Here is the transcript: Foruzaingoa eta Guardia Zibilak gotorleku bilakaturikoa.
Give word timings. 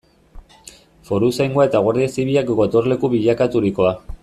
Foruzaingoa 1.09 1.67
eta 1.69 1.83
Guardia 1.89 2.09
Zibilak 2.15 2.51
gotorleku 2.63 3.13
bilakaturikoa. 3.13 3.95